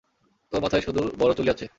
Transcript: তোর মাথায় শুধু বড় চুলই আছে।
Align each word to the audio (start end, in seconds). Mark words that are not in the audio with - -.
তোর 0.51 0.59
মাথায় 0.61 0.81
শুধু 0.81 1.01
বড় 1.19 1.31
চুলই 1.33 1.51
আছে। 1.51 1.65